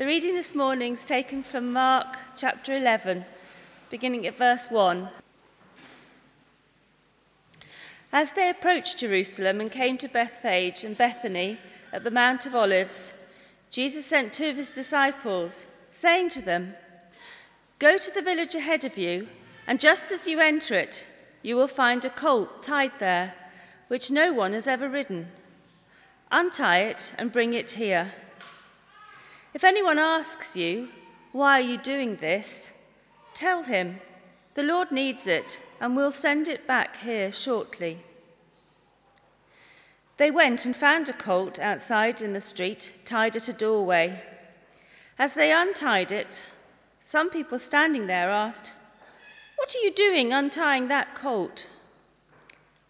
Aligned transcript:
The 0.00 0.06
reading 0.06 0.34
this 0.34 0.54
morning 0.54 0.94
is 0.94 1.04
taken 1.04 1.42
from 1.42 1.74
Mark 1.74 2.16
chapter 2.34 2.74
11, 2.74 3.26
beginning 3.90 4.26
at 4.26 4.34
verse 4.34 4.70
1. 4.70 5.10
As 8.10 8.32
they 8.32 8.48
approached 8.48 9.00
Jerusalem 9.00 9.60
and 9.60 9.70
came 9.70 9.98
to 9.98 10.08
Bethphage 10.08 10.84
and 10.84 10.96
Bethany 10.96 11.58
at 11.92 12.02
the 12.02 12.10
Mount 12.10 12.46
of 12.46 12.54
Olives, 12.54 13.12
Jesus 13.70 14.06
sent 14.06 14.32
two 14.32 14.48
of 14.48 14.56
his 14.56 14.70
disciples, 14.70 15.66
saying 15.92 16.30
to 16.30 16.40
them, 16.40 16.76
Go 17.78 17.98
to 17.98 18.10
the 18.10 18.22
village 18.22 18.54
ahead 18.54 18.86
of 18.86 18.96
you, 18.96 19.28
and 19.66 19.78
just 19.78 20.10
as 20.10 20.26
you 20.26 20.40
enter 20.40 20.78
it, 20.78 21.04
you 21.42 21.56
will 21.56 21.68
find 21.68 22.06
a 22.06 22.08
colt 22.08 22.62
tied 22.62 22.92
there, 23.00 23.34
which 23.88 24.10
no 24.10 24.32
one 24.32 24.54
has 24.54 24.66
ever 24.66 24.88
ridden. 24.88 25.28
Untie 26.30 26.78
it 26.84 27.12
and 27.18 27.30
bring 27.30 27.52
it 27.52 27.72
here. 27.72 28.12
If 29.52 29.64
anyone 29.64 29.98
asks 29.98 30.56
you, 30.56 30.88
Why 31.32 31.60
are 31.60 31.64
you 31.64 31.76
doing 31.76 32.16
this? 32.16 32.70
tell 33.34 33.62
him, 33.62 34.00
The 34.54 34.62
Lord 34.62 34.92
needs 34.92 35.26
it, 35.26 35.60
and 35.80 35.96
we'll 35.96 36.12
send 36.12 36.46
it 36.46 36.66
back 36.66 36.98
here 36.98 37.32
shortly. 37.32 38.04
They 40.18 40.30
went 40.30 40.66
and 40.66 40.76
found 40.76 41.08
a 41.08 41.14
colt 41.14 41.58
outside 41.58 42.20
in 42.20 42.34
the 42.34 42.40
street, 42.40 42.92
tied 43.04 43.36
at 43.36 43.48
a 43.48 43.52
doorway. 43.52 44.22
As 45.18 45.34
they 45.34 45.50
untied 45.52 46.12
it, 46.12 46.42
some 47.02 47.30
people 47.30 47.58
standing 47.58 48.06
there 48.06 48.30
asked, 48.30 48.72
What 49.56 49.74
are 49.74 49.82
you 49.82 49.92
doing 49.92 50.32
untying 50.32 50.88
that 50.88 51.14
colt? 51.14 51.68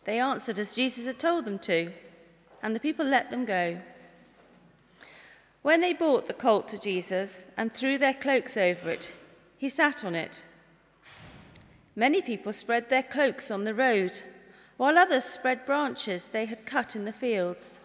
They 0.05 0.19
answered 0.19 0.59
as 0.59 0.75
Jesus 0.75 1.07
had 1.07 1.19
told 1.19 1.45
them 1.45 1.59
to, 1.61 1.93
and 2.63 2.75
the 2.75 2.81
people 2.81 3.07
let 3.07 3.31
them 3.31 3.45
go. 3.45 3.81
When 5.63 5.81
they 5.81 5.93
brought 5.93 6.27
the 6.27 6.35
colt 6.35 6.69
to 6.69 6.81
Jesus 6.81 7.45
and 7.57 7.73
threw 7.73 7.99
their 7.99 8.15
cloaks 8.15 8.57
over 8.57 8.91
it, 8.91 9.13
he 9.59 9.69
sat 9.69 10.05
on 10.05 10.15
it. 10.15 10.43
Many 11.95 12.23
people 12.23 12.53
spread 12.53 12.89
their 12.89 13.03
cloaks 13.03 13.51
on 13.51 13.65
the 13.65 13.75
road, 13.75 14.23
while 14.79 14.97
others 14.97 15.25
spread 15.25 15.67
branches 15.67 16.29
they 16.29 16.47
had 16.47 16.65
cut 16.65 16.97
in 16.97 17.05
the 17.05 17.13
fields. 17.13 17.79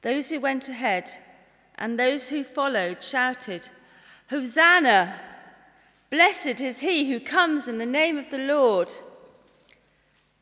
Those 0.00 0.30
who 0.30 0.40
went 0.40 0.68
ahead 0.68 1.12
and 1.76 1.98
those 1.98 2.30
who 2.30 2.42
followed 2.42 3.02
shouted, 3.02 3.68
Hosanna! 4.30 5.20
Blessed 6.10 6.60
is 6.60 6.80
he 6.80 7.10
who 7.10 7.20
comes 7.20 7.68
in 7.68 7.78
the 7.78 7.86
name 7.86 8.16
of 8.16 8.30
the 8.30 8.38
Lord. 8.38 8.90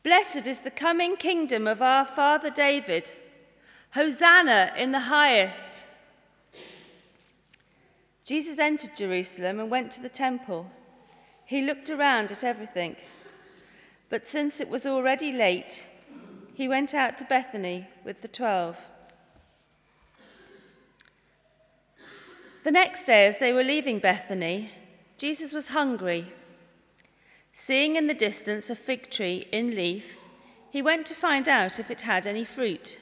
Blessed 0.03 0.47
is 0.47 0.59
the 0.59 0.71
coming 0.71 1.15
kingdom 1.15 1.67
of 1.67 1.81
our 1.81 2.05
father 2.05 2.49
David. 2.49 3.11
Hosanna 3.91 4.71
in 4.77 4.91
the 4.91 5.01
highest. 5.01 5.85
Jesus 8.25 8.59
entered 8.59 8.95
Jerusalem 8.95 9.59
and 9.59 9.69
went 9.69 9.91
to 9.91 10.01
the 10.01 10.09
temple. 10.09 10.69
He 11.45 11.61
looked 11.61 11.89
around 11.89 12.31
at 12.31 12.43
everything. 12.43 12.95
But 14.09 14.27
since 14.27 14.59
it 14.59 14.69
was 14.69 14.85
already 14.85 15.31
late, 15.31 15.83
he 16.53 16.67
went 16.67 16.93
out 16.93 17.17
to 17.17 17.25
Bethany 17.25 17.87
with 18.03 18.21
the 18.21 18.27
twelve. 18.27 18.77
The 22.63 22.71
next 22.71 23.05
day, 23.05 23.25
as 23.25 23.39
they 23.39 23.51
were 23.51 23.63
leaving 23.63 23.99
Bethany, 23.99 24.69
Jesus 25.17 25.51
was 25.51 25.69
hungry. 25.69 26.31
Seeing 27.53 27.95
in 27.95 28.07
the 28.07 28.13
distance 28.13 28.69
a 28.69 28.75
fig 28.75 29.09
tree 29.09 29.47
in 29.51 29.75
leaf, 29.75 30.19
he 30.69 30.81
went 30.81 31.05
to 31.07 31.15
find 31.15 31.49
out 31.49 31.79
if 31.79 31.89
it 31.89 32.01
had 32.01 32.27
any 32.27 32.45
fruit. 32.45 32.99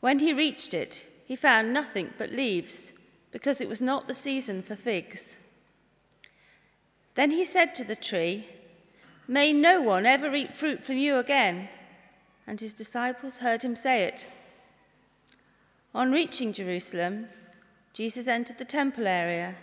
When 0.00 0.20
he 0.20 0.32
reached 0.32 0.72
it, 0.72 1.04
he 1.26 1.34
found 1.34 1.72
nothing 1.72 2.14
but 2.16 2.30
leaves 2.30 2.92
because 3.34 3.60
it 3.60 3.68
was 3.68 3.80
not 3.80 4.06
the 4.06 4.14
season 4.14 4.62
for 4.62 4.76
figs. 4.76 5.38
Then 7.16 7.32
he 7.32 7.44
said 7.44 7.74
to 7.74 7.82
the 7.82 7.96
tree, 7.96 8.46
May 9.26 9.52
no 9.52 9.80
one 9.80 10.06
ever 10.06 10.32
eat 10.36 10.54
fruit 10.54 10.84
from 10.84 10.98
you 10.98 11.18
again. 11.18 11.68
And 12.46 12.60
his 12.60 12.72
disciples 12.72 13.38
heard 13.38 13.62
him 13.62 13.74
say 13.74 14.04
it. 14.04 14.28
On 15.96 16.12
reaching 16.12 16.52
Jerusalem, 16.52 17.26
Jesus 17.92 18.28
entered 18.28 18.58
the 18.58 18.64
temple 18.64 19.08
area 19.08 19.56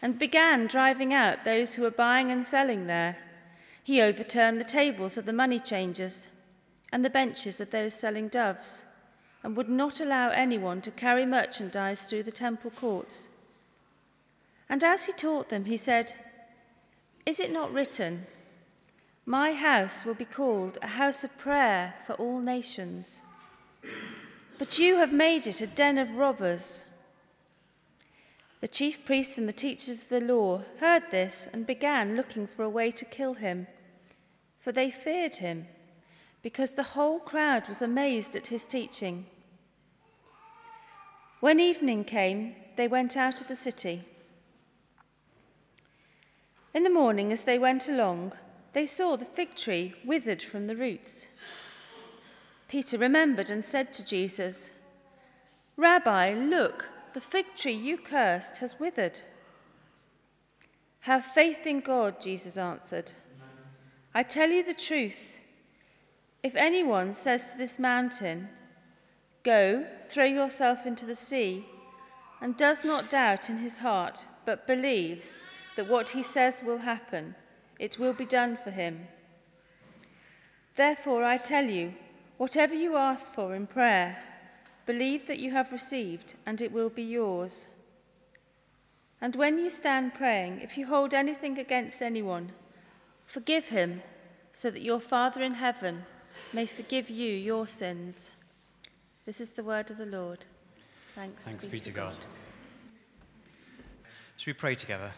and 0.00 0.16
began 0.16 0.68
driving 0.68 1.12
out 1.12 1.44
those 1.44 1.74
who 1.74 1.82
were 1.82 1.90
buying 1.90 2.30
and 2.30 2.46
selling 2.46 2.86
there. 2.86 3.16
He 3.82 4.00
overturned 4.00 4.60
the 4.60 4.64
tables 4.64 5.18
of 5.18 5.26
the 5.26 5.32
money 5.32 5.58
changers 5.58 6.28
and 6.92 7.04
the 7.04 7.10
benches 7.10 7.60
of 7.60 7.72
those 7.72 7.94
selling 7.94 8.28
doves 8.28 8.84
and 9.42 9.56
would 9.56 9.68
not 9.68 10.00
allow 10.00 10.30
anyone 10.30 10.80
to 10.82 10.90
carry 10.90 11.24
merchandise 11.24 12.02
through 12.02 12.24
the 12.24 12.32
temple 12.32 12.70
courts. 12.70 13.28
And 14.68 14.82
as 14.84 15.06
he 15.06 15.12
taught 15.12 15.48
them, 15.48 15.64
he 15.64 15.76
said, 15.76 16.12
Is 17.24 17.40
it 17.40 17.52
not 17.52 17.72
written, 17.72 18.26
My 19.24 19.52
house 19.52 20.04
will 20.04 20.14
be 20.14 20.24
called 20.24 20.78
a 20.82 20.88
house 20.88 21.24
of 21.24 21.38
prayer 21.38 21.94
for 22.04 22.14
all 22.14 22.40
nations? 22.40 23.22
But 24.58 24.78
you 24.78 24.96
have 24.96 25.12
made 25.12 25.46
it 25.46 25.60
a 25.60 25.66
den 25.66 25.98
of 25.98 26.16
robbers. 26.16 26.84
The 28.60 28.68
chief 28.68 29.06
priests 29.06 29.38
and 29.38 29.48
the 29.48 29.52
teachers 29.52 30.02
of 30.02 30.08
the 30.08 30.20
law 30.20 30.62
heard 30.80 31.04
this 31.10 31.46
and 31.52 31.64
began 31.64 32.16
looking 32.16 32.48
for 32.48 32.64
a 32.64 32.68
way 32.68 32.90
to 32.90 33.04
kill 33.04 33.34
him, 33.34 33.68
for 34.58 34.72
they 34.72 34.90
feared 34.90 35.36
him 35.36 35.68
because 36.42 36.74
the 36.74 36.94
whole 36.94 37.18
crowd 37.18 37.68
was 37.68 37.82
amazed 37.82 38.36
at 38.36 38.48
his 38.48 38.66
teaching. 38.66 39.26
When 41.40 41.60
evening 41.60 42.04
came, 42.04 42.54
they 42.76 42.88
went 42.88 43.16
out 43.16 43.40
of 43.40 43.48
the 43.48 43.56
city. 43.56 44.02
In 46.74 46.82
the 46.82 46.90
morning, 46.90 47.32
as 47.32 47.44
they 47.44 47.58
went 47.58 47.88
along, 47.88 48.32
they 48.72 48.86
saw 48.86 49.16
the 49.16 49.24
fig 49.24 49.54
tree 49.54 49.94
withered 50.04 50.42
from 50.42 50.66
the 50.66 50.76
roots. 50.76 51.26
Peter 52.68 52.98
remembered 52.98 53.50
and 53.50 53.64
said 53.64 53.92
to 53.94 54.04
Jesus, 54.04 54.70
Rabbi, 55.76 56.34
look, 56.34 56.88
the 57.14 57.20
fig 57.20 57.46
tree 57.56 57.72
you 57.72 57.96
cursed 57.96 58.58
has 58.58 58.78
withered. 58.78 59.22
Have 61.00 61.24
faith 61.24 61.66
in 61.66 61.80
God, 61.80 62.20
Jesus 62.20 62.58
answered. 62.58 63.12
I 64.14 64.22
tell 64.22 64.50
you 64.50 64.62
the 64.62 64.74
truth. 64.74 65.40
If 66.42 66.54
anyone 66.54 67.14
says 67.14 67.50
to 67.50 67.58
this 67.58 67.78
mountain, 67.78 68.48
Go, 69.42 69.86
throw 70.08 70.24
yourself 70.24 70.86
into 70.86 71.04
the 71.04 71.16
sea, 71.16 71.66
and 72.40 72.56
does 72.56 72.84
not 72.84 73.10
doubt 73.10 73.50
in 73.50 73.58
his 73.58 73.78
heart, 73.78 74.26
but 74.44 74.66
believes 74.66 75.42
that 75.76 75.88
what 75.88 76.10
he 76.10 76.22
says 76.22 76.62
will 76.62 76.78
happen, 76.78 77.34
it 77.78 77.98
will 77.98 78.12
be 78.12 78.24
done 78.24 78.56
for 78.56 78.70
him. 78.70 79.08
Therefore, 80.76 81.24
I 81.24 81.38
tell 81.38 81.64
you, 81.64 81.94
whatever 82.36 82.74
you 82.74 82.96
ask 82.96 83.34
for 83.34 83.54
in 83.54 83.66
prayer, 83.66 84.18
believe 84.86 85.26
that 85.26 85.40
you 85.40 85.50
have 85.50 85.72
received, 85.72 86.34
and 86.46 86.62
it 86.62 86.70
will 86.72 86.88
be 86.88 87.02
yours. 87.02 87.66
And 89.20 89.34
when 89.34 89.58
you 89.58 89.70
stand 89.70 90.14
praying, 90.14 90.60
if 90.60 90.78
you 90.78 90.86
hold 90.86 91.12
anything 91.12 91.58
against 91.58 92.00
anyone, 92.00 92.52
forgive 93.24 93.68
him, 93.68 94.02
so 94.52 94.70
that 94.70 94.82
your 94.82 95.00
Father 95.00 95.42
in 95.42 95.54
heaven 95.54 96.04
may 96.52 96.66
forgive 96.66 97.10
you 97.10 97.32
your 97.32 97.66
sins. 97.66 98.30
This 99.26 99.40
is 99.40 99.50
the 99.50 99.62
word 99.62 99.90
of 99.90 99.98
the 99.98 100.06
Lord. 100.06 100.46
Thanks, 101.14 101.44
Thanks 101.44 101.64
be, 101.66 101.72
be 101.72 101.80
to 101.80 101.90
God. 101.90 102.14
Should 104.36 104.46
we 104.46 104.52
pray 104.54 104.74
together? 104.74 105.10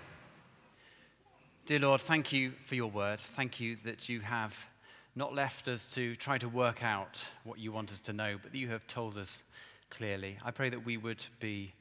Dear 1.67 1.81
Lord, 1.81 2.01
thank 2.01 2.33
you 2.33 2.53
for 2.65 2.75
your 2.75 2.91
word. 2.91 3.21
Thank 3.21 3.61
you 3.61 3.77
that 3.85 4.09
you 4.09 4.21
have 4.21 4.67
not 5.15 5.35
left 5.35 5.69
us 5.69 5.93
to 5.95 6.17
try 6.17 6.39
to 6.39 6.49
work 6.49 6.83
out 6.83 7.25
what 7.45 7.59
you 7.59 7.71
want 7.71 7.93
us 7.93 8.01
to 8.01 8.13
know, 8.13 8.39
but 8.43 8.53
that 8.53 8.59
you 8.59 8.69
have 8.69 8.87
told 8.87 9.17
us 9.17 9.43
clearly. 9.91 10.39
I 10.45 10.51
pray 10.51 10.71
that 10.71 10.85
we 10.85 10.97
would 10.97 11.25
be 11.39 11.75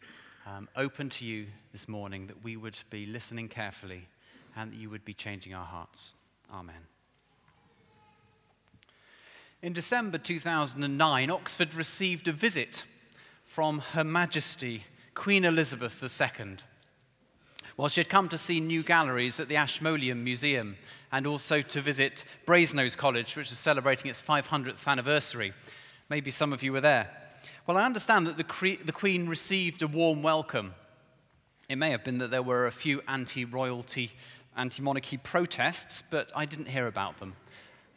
um, 0.46 0.68
open 0.76 1.10
to 1.10 1.26
you 1.26 1.48
this 1.72 1.88
morning, 1.88 2.28
that 2.28 2.44
we 2.44 2.58
would 2.58 2.78
be 2.90 3.06
listening 3.06 3.48
carefully, 3.48 4.08
and 4.56 4.72
that 4.72 4.78
you 4.78 4.90
would 4.90 5.06
be 5.06 5.14
changing 5.14 5.54
our 5.54 5.66
hearts. 5.66 6.14
Amen. 6.54 6.99
In 9.62 9.74
December 9.74 10.18
2009, 10.18 11.30
Oxford 11.30 11.74
received 11.74 12.30
a 12.30 12.32
visit 12.32 12.86
from 13.44 13.80
Her 13.80 14.06
Majesty 14.06 14.86
Queen 15.16 15.44
Elizabeth 15.44 16.02
II. 16.02 16.56
Well, 17.76 17.90
she 17.90 18.00
had 18.00 18.08
come 18.08 18.30
to 18.30 18.38
see 18.38 18.62
new 18.62 18.84
galleries 18.84 19.38
at 19.38 19.50
the 19.50 19.58
Ashmolean 19.58 20.24
Museum 20.24 20.78
and 21.12 21.28
also 21.28 21.62
to 21.62 21.82
visit 21.82 22.24
Brasenose 22.46 22.96
College, 22.96 23.36
which 23.36 23.52
is 23.52 23.58
celebrating 23.58 24.10
its 24.10 24.22
500th 24.22 24.88
anniversary. 24.88 25.52
Maybe 26.08 26.32
some 26.32 26.54
of 26.54 26.64
you 26.64 26.72
were 26.72 26.80
there. 26.80 27.10
Well, 27.68 27.76
I 27.76 27.84
understand 27.84 28.28
that 28.28 28.38
the, 28.38 28.46
cre- 28.46 28.82
the 28.82 28.94
Queen 28.94 29.28
received 29.28 29.82
a 29.82 29.88
warm 29.90 30.24
welcome. 30.24 30.74
It 31.68 31.76
may 31.76 31.92
have 31.92 32.06
been 32.06 32.20
that 32.20 32.32
there 32.32 32.42
were 32.42 32.66
a 32.66 32.72
few 32.72 33.02
anti 33.10 33.44
royalty, 33.44 34.14
anti 34.56 34.82
monarchy 34.82 35.18
protests, 35.18 36.02
but 36.02 36.32
I 36.34 36.46
didn't 36.46 36.70
hear 36.70 36.88
about 36.88 37.18
them. 37.18 37.36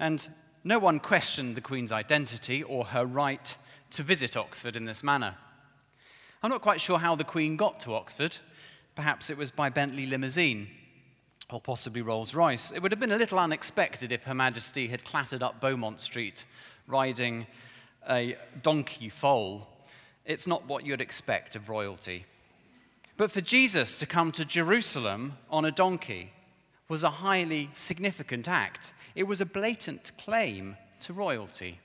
And 0.01 0.29
no 0.65 0.79
one 0.79 1.01
questioned 1.01 1.57
the 1.57 1.61
Queen's 1.61 1.93
identity 1.93 2.63
or 2.63 2.87
her 2.87 3.05
right 3.05 3.57
to 3.91 4.03
visit 4.03 4.37
Oxford 4.37 4.77
in 4.77 4.85
this 4.85 5.03
manner. 5.03 5.37
I'm 6.43 6.51
not 6.51 6.63
quite 6.63 6.81
sure 6.81 6.99
how 6.99 7.15
the 7.15 7.25
Queen 7.25 7.57
got 7.57 7.81
to 7.81 7.95
Oxford, 7.95 8.39
Perhaps 8.95 9.31
it 9.31 9.39
was 9.39 9.51
by 9.51 9.71
Bentley 9.71 10.05
limousine 10.05 10.69
or 11.51 11.61
possibly 11.61 12.03
Rolls 12.03 12.35
Royce. 12.35 12.71
It 12.71 12.83
would 12.83 12.93
have 12.93 13.01
been 13.01 13.13
a 13.13 13.17
little 13.17 13.39
unexpected 13.39 14.13
if 14.13 14.25
Her 14.25 14.35
Majesty 14.35 14.89
had 14.89 15.05
clattered 15.05 15.43
up 15.43 15.61
Beaumont 15.61 16.01
Street 16.01 16.45
riding 16.87 17.47
a 18.09 18.37
donkey 18.63 19.09
foal. 19.09 19.67
It's 20.27 20.47
not 20.47 20.67
what 20.67 20.85
you'd 20.85 21.01
expect 21.01 21.57
of 21.57 21.71
royalty. 21.71 22.27
But 23.17 23.31
for 23.31 23.41
Jesus 23.41 23.97
to 23.99 24.07
come 24.07 24.31
to 24.33 24.45
Jerusalem 24.45 25.39
on 25.51 25.65
a 25.65 25.71
donkey 25.71 26.33
was 26.89 27.03
a 27.03 27.11
highly 27.11 27.71
significant 27.73 28.49
act. 28.49 28.93
It 29.15 29.25
was 29.25 29.41
a 29.41 29.47
blatant 29.47 30.13
claim 30.19 30.77
to 31.01 31.13
royalty. 31.13 31.79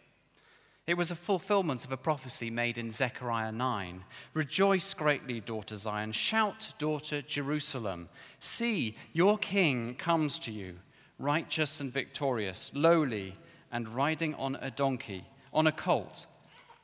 It 0.85 0.95
was 0.95 1.11
a 1.11 1.15
fulfillment 1.15 1.83
of 1.83 1.91
a 1.91 1.97
prophecy 1.97 2.49
made 2.49 2.77
in 2.77 2.91
Zechariah 2.91 3.51
9. 3.51 4.05
Rejoice 4.33 4.93
greatly, 4.93 5.41
daughter 5.41 5.75
Zion. 5.75 6.13
Shout, 6.13 6.69
daughter 6.77 7.21
Jerusalem. 7.21 8.07
See, 8.39 8.95
your 9.11 9.37
king 9.37 9.95
comes 9.95 10.39
to 10.39 10.51
you, 10.51 10.75
righteous 11.19 11.81
and 11.81 11.91
victorious, 11.91 12.71
lowly, 12.73 13.35
and 13.69 13.89
riding 13.89 14.33
on 14.35 14.57
a 14.61 14.71
donkey, 14.71 15.25
on 15.53 15.67
a 15.67 15.73
colt, 15.73 16.25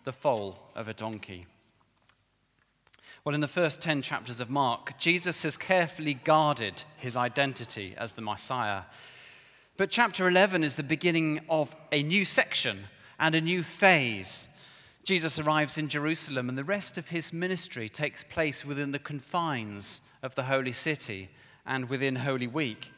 the 0.03 0.11
foal 0.11 0.59
of 0.75 0.89
a 0.89 0.93
donkey. 0.93 1.45
Well, 3.25 3.35
in 3.35 3.39
the 3.39 3.47
first 3.47 3.79
10 3.79 4.01
chapters 4.01 4.41
of 4.41 4.49
Mark, 4.49 4.97
Jesus 4.97 5.43
has 5.43 5.55
carefully 5.55 6.13
guarded 6.13 6.83
his 6.97 7.15
identity 7.15 7.95
as 7.97 8.13
the 8.13 8.21
Messiah. 8.21 8.81
But 9.77 9.91
chapter 9.91 10.27
11 10.27 10.61
is 10.61 10.75
the 10.75 10.83
beginning 10.83 11.39
of 11.47 11.73
a 11.93 12.03
new 12.03 12.25
section 12.25 12.79
and 13.17 13.33
a 13.33 13.39
new 13.39 13.63
phase. 13.63 14.49
Jesus 15.05 15.39
arrives 15.39 15.77
in 15.77 15.87
Jerusalem, 15.87 16.49
and 16.49 16.57
the 16.57 16.65
rest 16.65 16.97
of 16.97 17.11
his 17.11 17.31
ministry 17.31 17.87
takes 17.87 18.25
place 18.25 18.65
within 18.65 18.91
the 18.91 18.99
confines 18.99 20.01
of 20.21 20.35
the 20.35 20.43
holy 20.43 20.73
city 20.73 21.29
and 21.65 21.87
within 21.87 22.17
Holy 22.17 22.47
Week. 22.47 22.91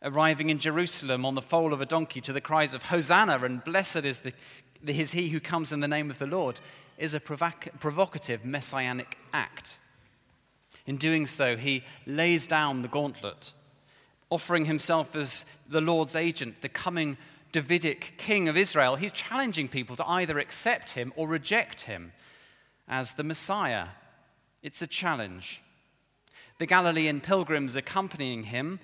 Arriving 0.00 0.48
in 0.48 0.60
Jerusalem 0.60 1.26
on 1.26 1.34
the 1.34 1.42
foal 1.42 1.72
of 1.72 1.80
a 1.80 1.86
donkey 1.86 2.20
to 2.20 2.32
the 2.32 2.40
cries 2.40 2.72
of 2.72 2.84
Hosanna 2.84 3.44
and 3.44 3.64
blessed 3.64 4.04
is, 4.04 4.20
the, 4.20 4.32
is 4.86 5.10
he 5.10 5.30
who 5.30 5.40
comes 5.40 5.72
in 5.72 5.80
the 5.80 5.88
name 5.88 6.08
of 6.08 6.20
the 6.20 6.26
Lord 6.28 6.60
is 7.00 7.14
a 7.14 7.20
provocative 7.20 8.44
messianic 8.44 9.18
act. 9.32 9.78
In 10.86 10.96
doing 10.96 11.26
so, 11.26 11.56
he 11.56 11.82
lays 12.06 12.46
down 12.46 12.82
the 12.82 12.88
gauntlet, 12.88 13.54
offering 14.28 14.66
himself 14.66 15.16
as 15.16 15.44
the 15.68 15.80
Lord's 15.80 16.14
agent, 16.14 16.62
the 16.62 16.68
coming 16.68 17.16
Davidic 17.52 18.14
king 18.16 18.48
of 18.48 18.56
Israel, 18.56 18.96
he's 18.96 19.12
challenging 19.12 19.66
people 19.66 19.96
to 19.96 20.08
either 20.08 20.38
accept 20.38 20.90
him 20.90 21.12
or 21.16 21.26
reject 21.26 21.82
him 21.82 22.12
as 22.86 23.14
the 23.14 23.24
Messiah. 23.24 23.88
It's 24.62 24.82
a 24.82 24.86
challenge. 24.86 25.62
The 26.58 26.66
Galilean 26.66 27.20
pilgrims 27.20 27.74
accompanying 27.74 28.44
him 28.44 28.78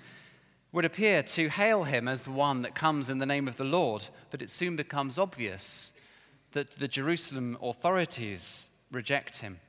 would 0.73 0.83
appear 0.83 1.23
to 1.23 1.49
hail 1.49 1.85
him 1.85 2.07
as 2.07 2.23
the 2.23 2.31
one 2.31 2.61
that 2.63 2.75
comes 2.75 3.09
in 3.09 3.19
the 3.19 3.25
name 3.25 3.47
of 3.47 3.55
the 3.55 3.63
Lord, 3.63 4.07
but 4.31 4.41
it 4.41 4.49
soon 4.49 4.75
becomes 4.75 5.17
obvious 5.17 5.93
that 6.53 6.71
the 6.71 6.87
Jerusalem 6.87 7.57
authorities 7.61 8.69
reject 8.91 9.41
him. 9.41 9.59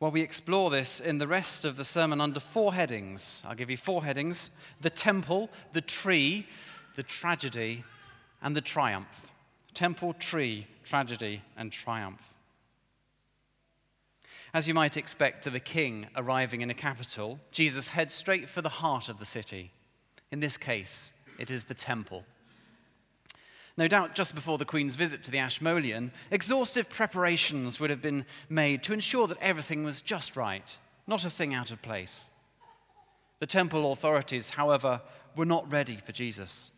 Well, 0.00 0.10
we 0.10 0.20
explore 0.20 0.70
this 0.70 1.00
in 1.00 1.18
the 1.18 1.26
rest 1.26 1.64
of 1.64 1.76
the 1.76 1.84
sermon 1.84 2.20
under 2.20 2.38
four 2.38 2.72
headings. 2.74 3.42
I'll 3.46 3.56
give 3.56 3.70
you 3.70 3.76
four 3.76 4.04
headings 4.04 4.50
the 4.80 4.90
temple, 4.90 5.50
the 5.72 5.80
tree, 5.80 6.46
the 6.94 7.02
tragedy, 7.02 7.84
and 8.40 8.56
the 8.56 8.60
triumph. 8.60 9.30
Temple, 9.74 10.14
tree, 10.14 10.66
tragedy, 10.84 11.42
and 11.56 11.72
triumph. 11.72 12.32
As 14.54 14.66
you 14.66 14.74
might 14.74 14.96
expect 14.96 15.46
of 15.46 15.54
a 15.54 15.60
king 15.60 16.06
arriving 16.16 16.62
in 16.62 16.70
a 16.70 16.74
capital, 16.74 17.38
Jesus 17.52 17.90
heads 17.90 18.14
straight 18.14 18.48
for 18.48 18.62
the 18.62 18.68
heart 18.68 19.08
of 19.08 19.18
the 19.18 19.26
city. 19.26 19.72
In 20.30 20.40
this 20.40 20.56
case, 20.56 21.12
it 21.38 21.50
is 21.50 21.64
the 21.64 21.74
temple. 21.74 22.24
No 23.78 23.86
doubt, 23.86 24.16
just 24.16 24.34
before 24.34 24.58
the 24.58 24.64
Queen's 24.64 24.96
visit 24.96 25.22
to 25.22 25.30
the 25.30 25.38
Ashmolean, 25.38 26.10
exhaustive 26.32 26.90
preparations 26.90 27.78
would 27.78 27.90
have 27.90 28.02
been 28.02 28.26
made 28.48 28.82
to 28.82 28.92
ensure 28.92 29.28
that 29.28 29.38
everything 29.40 29.84
was 29.84 30.00
just 30.00 30.36
right, 30.36 30.76
not 31.06 31.24
a 31.24 31.30
thing 31.30 31.54
out 31.54 31.70
of 31.70 31.80
place. 31.80 32.28
The 33.38 33.46
temple 33.46 33.92
authorities, 33.92 34.50
however, 34.50 35.00
were 35.36 35.46
not 35.46 35.70
ready 35.70 35.94
for 35.94 36.10
Jesus. 36.10 36.72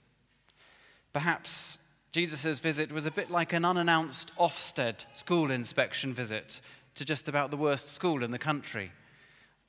Perhaps 1.14 1.78
Jesus' 2.12 2.60
visit 2.60 2.92
was 2.92 3.06
a 3.06 3.10
bit 3.10 3.30
like 3.30 3.54
an 3.54 3.64
unannounced 3.64 4.30
Ofsted 4.36 5.06
school 5.14 5.50
inspection 5.50 6.12
visit 6.12 6.60
to 6.96 7.06
just 7.06 7.28
about 7.28 7.50
the 7.50 7.56
worst 7.56 7.88
school 7.88 8.22
in 8.22 8.30
the 8.30 8.38
country. 8.38 8.92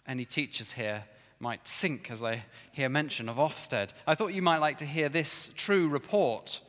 Any 0.05 0.25
teachers 0.25 0.73
here 0.73 1.05
might 1.39 1.65
sink 1.65 2.11
as 2.11 2.19
they 2.19 2.43
hear 2.73 2.89
mention 2.89 3.29
of 3.29 3.37
Ofsted. 3.37 3.93
I 4.05 4.15
thought 4.15 4.33
you 4.33 4.41
might 4.41 4.59
like 4.59 4.79
to 4.79 4.85
hear 4.85 5.07
this 5.07 5.53
true 5.55 5.87
report 5.87 6.59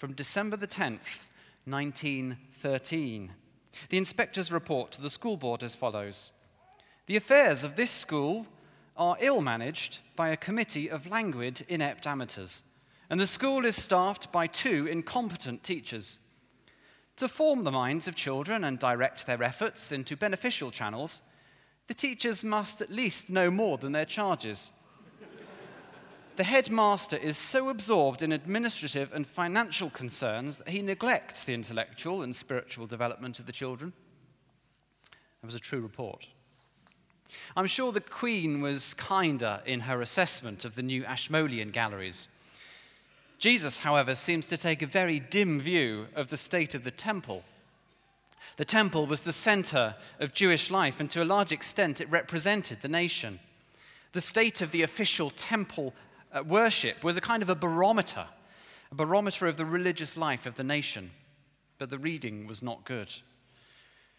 from 0.00 0.14
December 0.14 0.56
the 0.56 0.66
10th, 0.66 1.26
1913. 1.66 3.32
The 3.90 3.98
inspector's 3.98 4.50
report 4.50 4.92
to 4.92 5.02
the 5.02 5.10
school 5.10 5.36
board 5.36 5.62
as 5.62 5.74
follows 5.74 6.32
The 7.04 7.16
affairs 7.16 7.64
of 7.64 7.76
this 7.76 7.90
school 7.90 8.46
are 8.96 9.18
ill 9.20 9.42
managed 9.42 9.98
by 10.16 10.30
a 10.30 10.38
committee 10.38 10.88
of 10.88 11.10
languid, 11.10 11.66
inept 11.68 12.06
amateurs 12.06 12.62
and 13.10 13.20
the 13.20 13.26
school 13.26 13.66
is 13.66 13.76
staffed 13.76 14.32
by 14.32 14.46
two 14.46 14.86
incompetent 14.86 15.62
teachers. 15.62 16.18
To 17.16 17.28
form 17.28 17.64
the 17.64 17.70
minds 17.70 18.08
of 18.08 18.14
children 18.14 18.64
and 18.64 18.78
direct 18.78 19.26
their 19.26 19.42
efforts 19.42 19.92
into 19.92 20.16
beneficial 20.16 20.70
channels, 20.70 21.20
the 21.88 21.94
teachers 21.94 22.42
must 22.42 22.80
at 22.80 22.90
least 22.90 23.28
know 23.28 23.50
more 23.50 23.76
than 23.76 23.92
their 23.92 24.06
charges. 24.06 24.72
The 26.40 26.44
headmaster 26.44 27.18
is 27.18 27.36
so 27.36 27.68
absorbed 27.68 28.22
in 28.22 28.32
administrative 28.32 29.12
and 29.12 29.26
financial 29.26 29.90
concerns 29.90 30.56
that 30.56 30.70
he 30.70 30.80
neglects 30.80 31.44
the 31.44 31.52
intellectual 31.52 32.22
and 32.22 32.34
spiritual 32.34 32.86
development 32.86 33.38
of 33.38 33.44
the 33.44 33.52
children. 33.52 33.92
That 35.42 35.46
was 35.48 35.54
a 35.54 35.58
true 35.58 35.82
report. 35.82 36.28
I'm 37.54 37.66
sure 37.66 37.92
the 37.92 38.00
Queen 38.00 38.62
was 38.62 38.94
kinder 38.94 39.60
in 39.66 39.80
her 39.80 40.00
assessment 40.00 40.64
of 40.64 40.76
the 40.76 40.82
new 40.82 41.04
Ashmolean 41.04 41.72
galleries. 41.72 42.30
Jesus, 43.38 43.80
however, 43.80 44.14
seems 44.14 44.48
to 44.48 44.56
take 44.56 44.80
a 44.80 44.86
very 44.86 45.20
dim 45.20 45.60
view 45.60 46.06
of 46.16 46.28
the 46.28 46.38
state 46.38 46.74
of 46.74 46.84
the 46.84 46.90
temple. 46.90 47.44
The 48.56 48.64
temple 48.64 49.04
was 49.04 49.20
the 49.20 49.34
center 49.34 49.94
of 50.18 50.32
Jewish 50.32 50.70
life, 50.70 51.00
and 51.00 51.10
to 51.10 51.22
a 51.22 51.32
large 51.36 51.52
extent, 51.52 52.00
it 52.00 52.10
represented 52.10 52.80
the 52.80 52.88
nation. 52.88 53.40
The 54.12 54.22
state 54.22 54.62
of 54.62 54.70
the 54.70 54.82
official 54.82 55.28
temple 55.28 55.92
uh, 56.32 56.42
worship 56.42 57.02
was 57.02 57.16
a 57.16 57.20
kind 57.20 57.42
of 57.42 57.48
a 57.48 57.54
barometer, 57.54 58.26
a 58.90 58.94
barometer 58.94 59.46
of 59.46 59.56
the 59.56 59.64
religious 59.64 60.16
life 60.16 60.46
of 60.46 60.56
the 60.56 60.64
nation. 60.64 61.10
But 61.78 61.90
the 61.90 61.98
reading 61.98 62.46
was 62.46 62.62
not 62.62 62.84
good. 62.84 63.12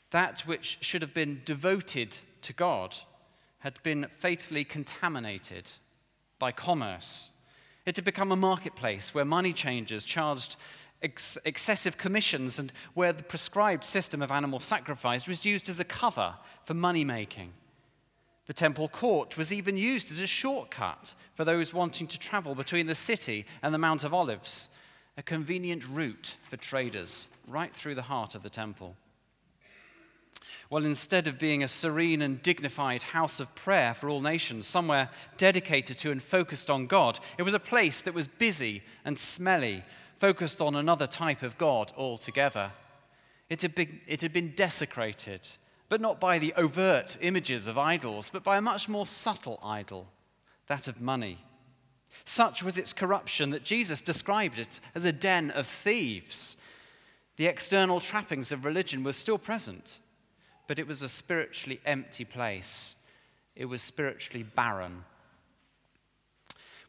That 0.10 0.42
which 0.42 0.80
should 0.82 1.02
have 1.02 1.14
been 1.14 1.42
devoted 1.46 2.18
to 2.42 2.54
God 2.54 2.98
had 3.60 3.82
been 3.84 4.08
fatally 4.10 4.64
contaminated 4.64 5.70
by 6.40 6.52
commerce 6.52 7.30
it 7.86 7.96
had 7.96 8.06
become 8.06 8.32
a 8.32 8.36
marketplace 8.36 9.14
where 9.14 9.26
money 9.26 9.54
changers 9.54 10.06
charged 10.06 10.56
ex- 11.02 11.38
excessive 11.46 11.98
commissions 11.98 12.60
and 12.60 12.72
where 12.94 13.14
the 13.14 13.24
prescribed 13.24 13.84
system 13.84 14.22
of 14.22 14.32
animal 14.32 14.60
sacrifice 14.60 15.28
was 15.28 15.46
used 15.46 15.68
as 15.68 15.80
a 15.80 15.86
cover 15.86 16.36
for 16.64 16.74
money 16.74 17.04
making. 17.04 17.54
The 18.48 18.54
temple 18.54 18.88
court 18.88 19.38
was 19.38 19.54
even 19.54 19.78
used 19.78 20.12
as 20.12 20.20
a 20.20 20.28
shortcut 20.28 21.16
for 21.36 21.46
those 21.46 21.74
wanting 21.74 22.08
to 22.08 22.20
travel 22.20 22.56
between 22.56 22.88
the 22.88 22.96
city 22.96 23.46
and 23.62 23.74
the 23.74 23.78
Mount 23.78 24.04
of 24.04 24.14
Olives, 24.14 24.70
a 25.18 25.24
convenient 25.24 25.88
route 25.88 26.38
for 26.44 26.58
traders 26.58 27.30
right 27.48 27.74
through 27.74 27.96
the 27.96 28.04
heart 28.04 28.36
of 28.36 28.44
the 28.44 28.50
temple. 28.50 28.96
Well, 30.70 30.86
instead 30.86 31.28
of 31.28 31.38
being 31.38 31.64
a 31.64 31.68
serene 31.68 32.22
and 32.22 32.42
dignified 32.42 33.04
house 33.04 33.42
of 33.42 33.54
prayer 33.56 33.94
for 33.94 34.10
all 34.10 34.22
nations, 34.22 34.68
somewhere 34.68 35.10
dedicated 35.36 35.98
to 35.98 36.12
and 36.12 36.24
focused 36.24 36.70
on 36.70 36.88
God, 36.88 37.20
it 37.38 37.44
was 37.44 37.54
a 37.54 37.60
place 37.60 38.02
that 38.02 38.14
was 38.14 38.28
busy 38.28 38.82
and 39.04 39.20
smelly, 39.20 39.84
focused 40.16 40.62
on 40.62 40.76
another 40.76 41.08
type 41.08 41.44
of 41.44 41.58
God 41.58 41.92
altogether. 41.98 42.72
It 43.50 43.62
had 43.62 43.76
been, 43.76 44.00
it 44.08 44.22
had 44.22 44.32
been 44.32 44.54
desecrated, 44.56 45.46
but 45.92 46.00
not 46.00 46.22
by 46.22 46.40
the 46.40 46.54
overt 46.54 47.18
images 47.20 47.68
of 47.68 47.78
idols, 47.78 48.30
but 48.32 48.46
by 48.46 48.56
a 48.56 48.62
much 48.62 48.88
more 48.88 49.06
subtle 49.06 49.60
idol, 49.62 50.08
that 50.68 50.88
of 50.88 51.02
money. 51.02 51.44
Such 52.24 52.64
was 52.64 52.78
its 52.78 52.94
corruption 52.94 53.50
that 53.50 53.66
Jesus 53.66 54.00
described 54.00 54.58
it 54.58 54.80
as 54.96 55.04
a 55.04 55.12
den 55.12 55.52
of 55.52 55.68
thieves. 55.68 56.56
The 57.36 57.48
external 57.48 58.00
trappings 58.00 58.54
of 58.54 58.64
religion 58.64 59.04
were 59.04 59.12
still 59.12 59.38
present 59.38 60.00
but 60.72 60.80
it 60.80 60.88
was 60.88 61.04
a 61.04 61.10
spiritually 61.10 61.82
empty 61.86 62.24
place. 62.24 62.96
It 63.58 63.66
was 63.66 63.82
spiritually 63.82 64.44
barren. 64.44 65.04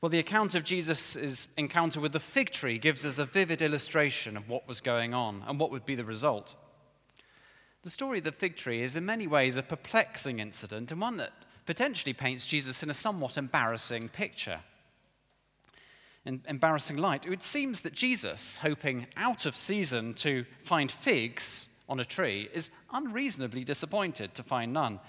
Well, 0.00 0.08
the 0.08 0.20
account 0.20 0.54
of 0.54 0.62
Jesus' 0.62 1.48
encounter 1.56 2.00
with 2.00 2.12
the 2.12 2.20
fig 2.20 2.50
tree 2.50 2.78
gives 2.78 3.04
us 3.04 3.18
a 3.18 3.24
vivid 3.24 3.60
illustration 3.60 4.36
of 4.36 4.48
what 4.48 4.68
was 4.68 4.80
going 4.80 5.14
on 5.14 5.42
and 5.48 5.58
what 5.58 5.72
would 5.72 5.84
be 5.84 5.96
the 5.96 6.04
result. 6.04 6.54
The 7.82 7.90
story 7.90 8.18
of 8.18 8.24
the 8.24 8.32
fig 8.32 8.56
tree 8.56 8.82
is 8.82 8.94
in 8.94 9.04
many 9.04 9.26
ways 9.26 9.56
a 9.56 9.62
perplexing 9.62 10.38
incident 10.38 10.92
and 10.92 11.00
one 11.00 11.16
that 11.16 11.32
potentially 11.66 12.12
paints 12.12 12.46
Jesus 12.46 12.82
in 12.82 12.90
a 12.90 12.94
somewhat 12.94 13.36
embarrassing 13.36 14.08
picture. 14.08 14.60
In 16.24 16.42
embarrassing 16.46 16.96
light, 16.96 17.26
it 17.26 17.42
seems 17.42 17.80
that 17.80 17.92
Jesus, 17.92 18.58
hoping 18.58 19.08
out 19.16 19.46
of 19.46 19.56
season 19.56 20.14
to 20.14 20.44
find 20.62 20.92
figs 20.92 21.80
on 21.88 21.98
a 21.98 22.04
tree, 22.04 22.48
is 22.54 22.70
unreasonably 22.92 23.64
disappointed 23.64 24.32
to 24.36 24.44
find 24.44 24.72
none. 24.72 25.00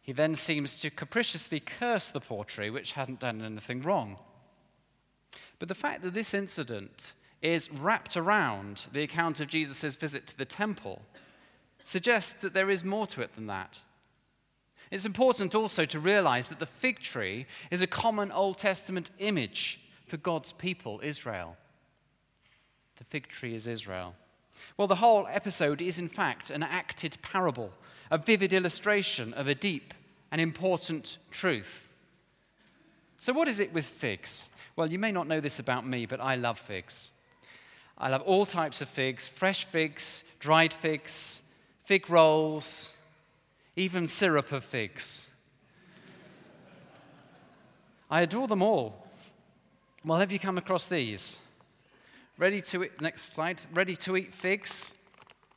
He 0.00 0.12
then 0.12 0.34
seems 0.34 0.80
to 0.80 0.88
capriciously 0.88 1.60
curse 1.60 2.10
the 2.10 2.20
poor 2.20 2.44
tree, 2.44 2.70
which 2.70 2.92
hadn't 2.92 3.20
done 3.20 3.42
anything 3.42 3.82
wrong. 3.82 4.16
But 5.58 5.68
the 5.68 5.74
fact 5.74 6.02
that 6.02 6.14
this 6.14 6.32
incident 6.32 7.12
is 7.42 7.70
wrapped 7.70 8.16
around 8.16 8.86
the 8.92 9.02
account 9.02 9.40
of 9.40 9.48
Jesus' 9.48 9.96
visit 9.96 10.26
to 10.28 10.38
the 10.38 10.46
temple 10.46 11.02
suggests 11.86 12.32
that 12.32 12.52
there 12.52 12.68
is 12.68 12.84
more 12.84 13.06
to 13.06 13.22
it 13.22 13.34
than 13.36 13.46
that. 13.46 13.80
It's 14.90 15.04
important 15.04 15.54
also 15.54 15.84
to 15.84 16.00
realize 16.00 16.48
that 16.48 16.58
the 16.58 16.66
fig 16.66 16.98
tree 16.98 17.46
is 17.70 17.80
a 17.80 17.86
common 17.86 18.32
Old 18.32 18.58
Testament 18.58 19.10
image 19.20 19.80
for 20.04 20.16
God's 20.16 20.52
people, 20.52 21.00
Israel. 21.02 21.56
The 22.96 23.04
fig 23.04 23.28
tree 23.28 23.54
is 23.54 23.68
Israel. 23.68 24.14
Well, 24.76 24.88
the 24.88 24.96
whole 24.96 25.28
episode 25.30 25.80
is, 25.80 25.98
in 25.98 26.08
fact, 26.08 26.50
an 26.50 26.64
acted 26.64 27.18
parable, 27.22 27.70
a 28.10 28.18
vivid 28.18 28.52
illustration 28.52 29.32
of 29.34 29.46
a 29.46 29.54
deep 29.54 29.94
and 30.32 30.40
important 30.40 31.18
truth. 31.30 31.88
So, 33.18 33.32
what 33.32 33.46
is 33.46 33.60
it 33.60 33.72
with 33.72 33.84
figs? 33.84 34.50
Well, 34.74 34.90
you 34.90 34.98
may 34.98 35.12
not 35.12 35.28
know 35.28 35.40
this 35.40 35.60
about 35.60 35.86
me, 35.86 36.04
but 36.06 36.20
I 36.20 36.34
love 36.34 36.58
figs. 36.58 37.12
I 37.96 38.08
love 38.08 38.22
all 38.22 38.44
types 38.44 38.82
of 38.82 38.88
figs 38.88 39.28
fresh 39.28 39.64
figs, 39.64 40.24
dried 40.40 40.72
figs, 40.72 41.42
fig 41.86 42.10
rolls, 42.10 42.94
even 43.76 44.08
syrup 44.08 44.50
of 44.50 44.64
figs. 44.64 45.30
I 48.10 48.22
adore 48.22 48.48
them 48.48 48.60
all. 48.60 49.06
Well, 50.04 50.18
have 50.18 50.32
you 50.32 50.40
come 50.40 50.58
across 50.58 50.86
these? 50.86 51.38
Ready 52.38 52.60
to 52.60 52.84
eat, 52.84 53.00
next 53.00 53.32
slide. 53.32 53.60
Ready 53.72 53.94
to 53.96 54.16
eat 54.16 54.34
figs. 54.34 54.94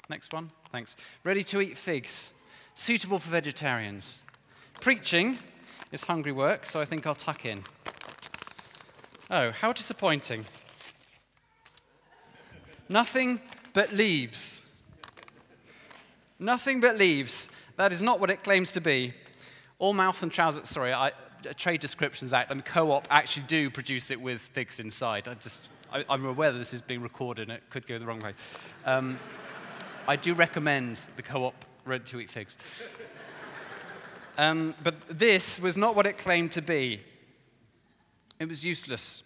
Next 0.08 0.32
one, 0.32 0.52
thanks. 0.72 0.96
Ready 1.24 1.44
to 1.46 1.62
eat 1.62 1.78
figs. 1.78 2.32
Suitable 2.76 3.18
for 3.18 3.32
vegetarians. 3.32 4.22
Preaching 4.82 5.40
is 5.92 6.04
hungry 6.04 6.32
work, 6.32 6.64
so 6.64 6.80
I 6.80 6.86
think 6.86 7.08
I'll 7.08 7.16
tuck 7.16 7.44
in. 7.44 7.64
Oh, 9.32 9.50
how 9.50 9.74
disappointing. 9.74 10.46
Nothing 12.88 13.42
but 13.74 13.92
leaves. 13.94 14.69
Nothing 16.40 16.80
but 16.80 16.98
leaves. 16.98 17.50
That 17.76 17.92
is 17.92 18.02
not 18.02 18.20
what 18.20 18.30
it 18.30 18.44
claims 18.44 18.72
to 18.74 18.82
be. 18.82 19.14
All 19.78 19.94
mouth 19.94 20.24
and 20.24 20.32
trousers, 20.32 20.70
sorry, 20.70 20.94
I, 20.94 21.12
Trade 21.58 21.82
Descriptions 21.82 22.34
Act 22.34 22.52
and 22.52 22.64
Co 22.64 22.92
op 22.92 23.08
actually 23.10 23.46
do 23.48 23.70
produce 23.70 24.12
it 24.12 24.20
with 24.20 24.42
figs 24.42 24.80
inside. 24.80 25.28
I'm 25.28 25.40
just, 25.42 25.68
I, 25.92 26.04
am 26.10 26.26
aware 26.26 26.52
that 26.52 26.58
this 26.58 26.74
is 26.74 26.82
being 26.82 27.02
recorded 27.02 27.44
and 27.50 27.52
it 27.52 27.64
could 27.70 27.88
go 27.88 28.00
the 28.00 28.06
wrong 28.06 28.20
way. 28.20 28.34
Um, 28.86 29.20
I 30.08 30.16
do 30.16 30.34
recommend 30.34 31.04
the 31.16 31.22
Co 31.22 31.46
op 31.46 31.66
Ready 31.86 32.04
to 32.06 32.20
Eat 32.20 32.30
Figs. 32.30 32.58
Um, 34.38 34.74
but 34.84 34.96
this 35.10 35.60
was 35.60 35.76
not 35.76 35.96
what 35.96 36.06
it 36.06 36.18
claimed 36.18 36.54
to 36.54 36.62
be. 36.62 37.02
It 38.40 38.48
was 38.48 38.64
useless. 38.64 39.24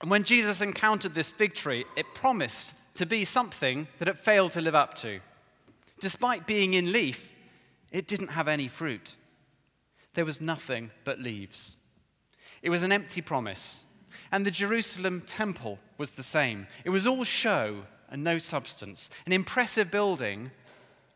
And 0.00 0.10
when 0.10 0.22
Jesus 0.22 0.60
encountered 0.60 1.14
this 1.14 1.30
fig 1.30 1.54
tree, 1.54 1.84
it 1.96 2.06
promised 2.14 2.76
to 2.94 3.06
be 3.06 3.24
something 3.24 3.88
that 3.98 4.08
it 4.08 4.18
failed 4.18 4.52
to 4.52 4.60
live 4.60 4.74
up 4.74 4.94
to. 4.94 5.20
Despite 6.00 6.46
being 6.46 6.74
in 6.74 6.92
leaf, 6.92 7.32
it 7.90 8.06
didn't 8.06 8.28
have 8.28 8.48
any 8.48 8.68
fruit. 8.68 9.16
There 10.14 10.24
was 10.24 10.40
nothing 10.40 10.90
but 11.04 11.18
leaves. 11.18 11.76
It 12.62 12.70
was 12.70 12.82
an 12.82 12.92
empty 12.92 13.20
promise. 13.20 13.84
And 14.32 14.44
the 14.44 14.50
Jerusalem 14.50 15.22
temple 15.26 15.78
was 15.98 16.12
the 16.12 16.22
same. 16.22 16.66
It 16.84 16.90
was 16.90 17.06
all 17.06 17.24
show 17.24 17.84
and 18.10 18.22
no 18.22 18.38
substance, 18.38 19.10
an 19.24 19.32
impressive 19.32 19.90
building 19.90 20.50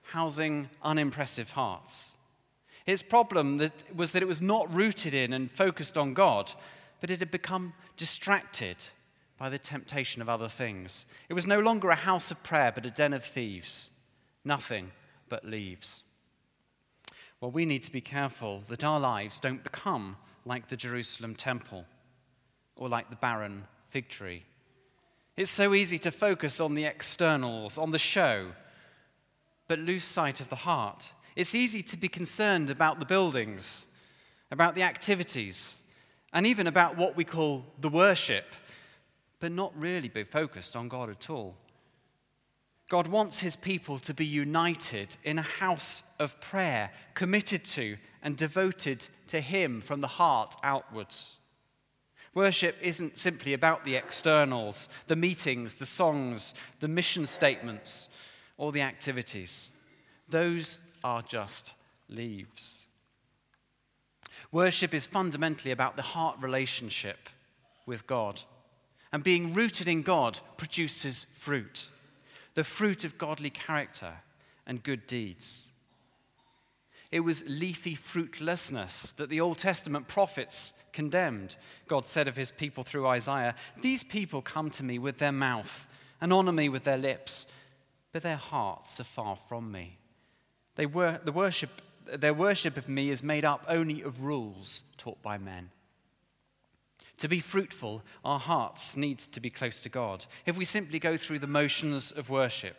housing 0.02 0.68
unimpressive 0.82 1.52
hearts. 1.52 2.16
Its 2.86 3.02
problem 3.02 3.60
was 3.94 4.12
that 4.12 4.22
it 4.22 4.28
was 4.28 4.42
not 4.42 4.74
rooted 4.74 5.14
in 5.14 5.32
and 5.32 5.50
focused 5.50 5.96
on 5.96 6.14
God, 6.14 6.52
but 7.00 7.10
it 7.10 7.20
had 7.20 7.30
become 7.30 7.74
distracted 7.96 8.76
by 9.38 9.48
the 9.48 9.58
temptation 9.58 10.20
of 10.20 10.28
other 10.28 10.48
things. 10.48 11.06
It 11.28 11.34
was 11.34 11.46
no 11.46 11.60
longer 11.60 11.90
a 11.90 11.94
house 11.94 12.30
of 12.30 12.42
prayer, 12.42 12.72
but 12.74 12.86
a 12.86 12.90
den 12.90 13.12
of 13.12 13.24
thieves. 13.24 13.90
Nothing 14.44 14.90
but 15.28 15.44
leaves. 15.44 16.02
Well, 17.40 17.50
we 17.50 17.64
need 17.64 17.82
to 17.84 17.92
be 17.92 18.00
careful 18.00 18.62
that 18.68 18.84
our 18.84 19.00
lives 19.00 19.38
don't 19.38 19.62
become 19.62 20.16
like 20.44 20.68
the 20.68 20.76
Jerusalem 20.76 21.34
temple 21.34 21.86
or 22.76 22.88
like 22.88 23.10
the 23.10 23.16
barren 23.16 23.64
fig 23.84 24.08
tree. 24.08 24.44
It's 25.36 25.50
so 25.50 25.74
easy 25.74 25.98
to 26.00 26.10
focus 26.10 26.60
on 26.60 26.74
the 26.74 26.84
externals, 26.84 27.78
on 27.78 27.92
the 27.92 27.98
show, 27.98 28.52
but 29.68 29.78
lose 29.78 30.04
sight 30.04 30.40
of 30.40 30.48
the 30.50 30.56
heart. 30.56 31.12
It's 31.36 31.54
easy 31.54 31.80
to 31.82 31.96
be 31.96 32.08
concerned 32.08 32.68
about 32.68 32.98
the 32.98 33.06
buildings, 33.06 33.86
about 34.50 34.74
the 34.74 34.82
activities, 34.82 35.80
and 36.32 36.46
even 36.46 36.66
about 36.66 36.96
what 36.96 37.16
we 37.16 37.24
call 37.24 37.64
the 37.80 37.88
worship, 37.88 38.44
but 39.38 39.52
not 39.52 39.72
really 39.74 40.08
be 40.08 40.24
focused 40.24 40.76
on 40.76 40.88
God 40.88 41.08
at 41.08 41.30
all. 41.30 41.56
God 42.90 43.06
wants 43.06 43.38
his 43.38 43.54
people 43.54 44.00
to 44.00 44.12
be 44.12 44.26
united 44.26 45.14
in 45.22 45.38
a 45.38 45.42
house 45.42 46.02
of 46.18 46.40
prayer, 46.40 46.90
committed 47.14 47.64
to 47.66 47.96
and 48.20 48.36
devoted 48.36 49.06
to 49.28 49.40
him 49.40 49.80
from 49.80 50.00
the 50.00 50.08
heart 50.08 50.56
outwards. 50.64 51.36
Worship 52.34 52.76
isn't 52.82 53.16
simply 53.16 53.54
about 53.54 53.84
the 53.84 53.94
externals, 53.94 54.88
the 55.06 55.14
meetings, 55.14 55.76
the 55.76 55.86
songs, 55.86 56.52
the 56.80 56.88
mission 56.88 57.26
statements, 57.26 58.08
or 58.56 58.72
the 58.72 58.82
activities. 58.82 59.70
Those 60.28 60.80
are 61.04 61.22
just 61.22 61.76
leaves. 62.08 62.88
Worship 64.50 64.92
is 64.92 65.06
fundamentally 65.06 65.70
about 65.70 65.94
the 65.94 66.02
heart 66.02 66.38
relationship 66.40 67.28
with 67.86 68.08
God. 68.08 68.42
And 69.12 69.22
being 69.22 69.54
rooted 69.54 69.86
in 69.86 70.02
God 70.02 70.40
produces 70.56 71.22
fruit 71.32 71.88
the 72.54 72.64
fruit 72.64 73.04
of 73.04 73.18
godly 73.18 73.50
character 73.50 74.12
and 74.66 74.82
good 74.82 75.06
deeds. 75.06 75.70
It 77.10 77.20
was 77.20 77.42
leafy 77.48 77.96
fruitlessness 77.96 79.12
that 79.12 79.30
the 79.30 79.40
Old 79.40 79.58
Testament 79.58 80.06
prophets 80.06 80.74
condemned. 80.92 81.56
God 81.88 82.06
said 82.06 82.28
of 82.28 82.36
his 82.36 82.52
people 82.52 82.84
through 82.84 83.08
Isaiah, 83.08 83.56
These 83.80 84.04
people 84.04 84.42
come 84.42 84.70
to 84.70 84.84
me 84.84 84.98
with 84.98 85.18
their 85.18 85.32
mouth 85.32 85.88
and 86.20 86.32
honor 86.32 86.52
me 86.52 86.68
with 86.68 86.84
their 86.84 86.98
lips, 86.98 87.48
but 88.12 88.22
their 88.22 88.36
hearts 88.36 89.00
are 89.00 89.04
far 89.04 89.34
from 89.34 89.72
me. 89.72 89.98
They 90.76 90.86
were, 90.86 91.20
the 91.24 91.32
worship, 91.32 91.82
their 92.06 92.34
worship 92.34 92.76
of 92.76 92.88
me 92.88 93.10
is 93.10 93.22
made 93.22 93.44
up 93.44 93.64
only 93.68 94.02
of 94.02 94.22
rules 94.22 94.84
taught 94.96 95.20
by 95.20 95.36
men. 95.36 95.70
To 97.20 97.28
be 97.28 97.38
fruitful, 97.40 98.02
our 98.24 98.38
hearts 98.38 98.96
need 98.96 99.18
to 99.18 99.40
be 99.40 99.50
close 99.50 99.80
to 99.82 99.90
God. 99.90 100.24
If 100.46 100.56
we 100.56 100.64
simply 100.64 100.98
go 100.98 101.18
through 101.18 101.40
the 101.40 101.46
motions 101.46 102.12
of 102.12 102.30
worship, 102.30 102.76